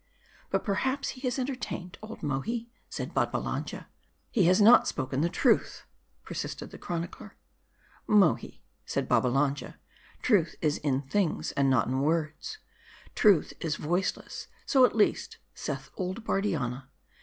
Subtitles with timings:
[0.49, 3.85] "But perhaps he has entertained, old Mohi," said Babba lanja.
[4.31, 5.83] "He has hot spoken the truth,"
[6.23, 7.37] persisted the chronicler."
[8.21, 9.75] Mohi/' said Babbalanja,"
[10.23, 12.57] truth is in things, and not in words:
[13.13, 16.89] truth is voiceless; so at least saith old Bardianna.